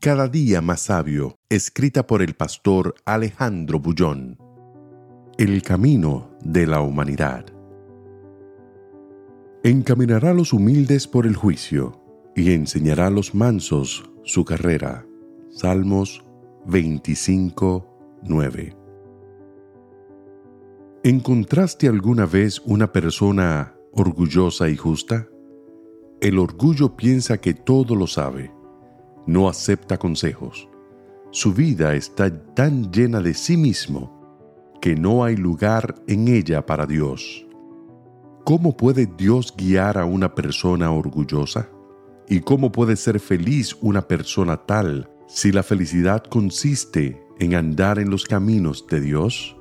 [0.00, 4.38] Cada día más sabio, escrita por el pastor Alejandro Bullón.
[5.36, 7.44] El camino de la humanidad.
[9.62, 12.00] Encaminará a los humildes por el juicio
[12.34, 15.04] y enseñará a los mansos su carrera.
[15.50, 16.24] Salmos
[16.64, 18.76] 25, 9.
[21.04, 25.28] ¿Encontraste alguna vez una persona orgullosa y justa?
[26.22, 28.59] El orgullo piensa que todo lo sabe
[29.26, 30.68] no acepta consejos.
[31.30, 34.20] Su vida está tan llena de sí mismo
[34.80, 37.46] que no hay lugar en ella para Dios.
[38.44, 41.68] ¿Cómo puede Dios guiar a una persona orgullosa?
[42.28, 48.10] ¿Y cómo puede ser feliz una persona tal si la felicidad consiste en andar en
[48.10, 49.56] los caminos de Dios?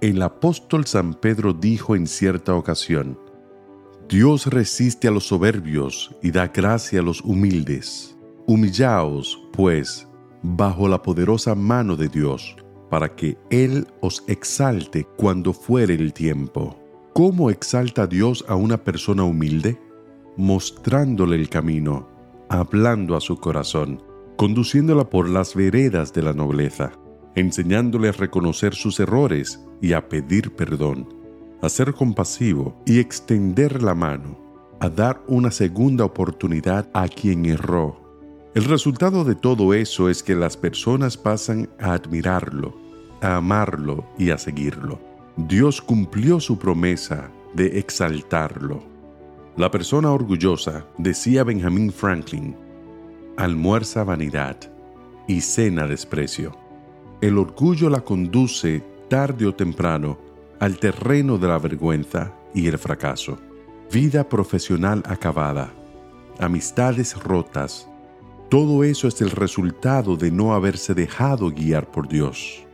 [0.00, 3.18] El apóstol San Pedro dijo en cierta ocasión,
[4.08, 8.16] Dios resiste a los soberbios y da gracia a los humildes.
[8.46, 10.08] Humillaos, pues,
[10.42, 12.56] bajo la poderosa mano de Dios,
[12.88, 16.76] para que Él os exalte cuando fuere el tiempo.
[17.12, 19.78] ¿Cómo exalta Dios a una persona humilde?
[20.36, 22.08] Mostrándole el camino,
[22.48, 24.02] hablando a su corazón,
[24.36, 26.92] conduciéndola por las veredas de la nobleza,
[27.34, 31.08] enseñándole a reconocer sus errores y a pedir perdón,
[31.62, 34.38] a ser compasivo y extender la mano,
[34.80, 37.99] a dar una segunda oportunidad a quien erró
[38.54, 42.76] el resultado de todo eso es que las personas pasan a admirarlo,
[43.20, 45.00] a amarlo y a seguirlo.
[45.36, 48.82] Dios cumplió su promesa de exaltarlo.
[49.56, 52.56] La persona orgullosa, decía Benjamin Franklin,
[53.36, 54.56] almuerza vanidad
[55.28, 56.56] y cena desprecio.
[57.20, 60.18] El orgullo la conduce tarde o temprano
[60.58, 63.38] al terreno de la vergüenza y el fracaso.
[63.92, 65.72] Vida profesional acabada,
[66.38, 67.89] amistades rotas,
[68.50, 72.66] todo eso es el resultado de no haberse dejado guiar por Dios.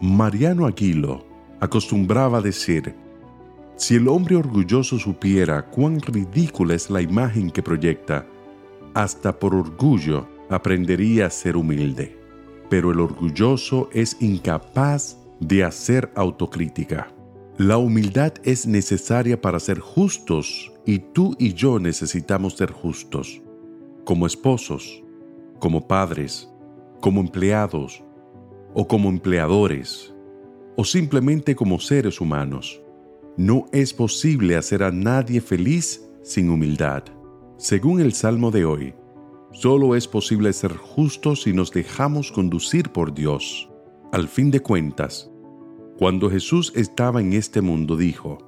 [0.00, 1.24] Mariano Aguilo
[1.60, 2.96] acostumbraba decir,
[3.76, 8.26] si el hombre orgulloso supiera cuán ridícula es la imagen que proyecta,
[8.92, 12.18] hasta por orgullo aprendería a ser humilde.
[12.68, 17.14] Pero el orgulloso es incapaz de hacer autocrítica.
[17.56, 23.40] La humildad es necesaria para ser justos y tú y yo necesitamos ser justos,
[24.04, 25.03] como esposos,
[25.58, 26.50] como padres,
[27.00, 28.02] como empleados
[28.74, 30.14] o como empleadores
[30.76, 32.80] o simplemente como seres humanos.
[33.36, 37.04] No es posible hacer a nadie feliz sin humildad.
[37.56, 38.94] Según el Salmo de hoy,
[39.52, 43.68] solo es posible ser justos si nos dejamos conducir por Dios.
[44.12, 45.30] Al fin de cuentas,
[45.98, 48.38] cuando Jesús estaba en este mundo dijo,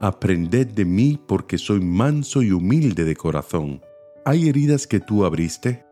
[0.00, 3.80] Aprended de mí porque soy manso y humilde de corazón.
[4.26, 5.85] ¿Hay heridas que tú abriste?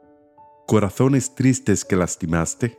[0.67, 2.79] Corazones tristes que lastimaste?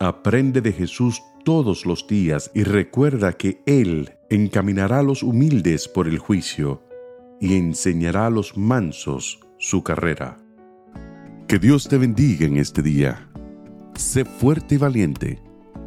[0.00, 6.08] Aprende de Jesús todos los días y recuerda que Él encaminará a los humildes por
[6.08, 6.82] el juicio
[7.40, 10.36] y enseñará a los mansos su carrera.
[11.48, 13.28] Que Dios te bendiga en este día.
[13.94, 15.40] Sé fuerte y valiente.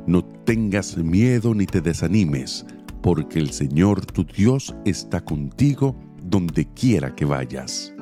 [0.08, 2.66] No tengas miedo ni te desanimes,
[3.02, 7.94] porque el Señor tu Dios está contigo donde quiera que vayas.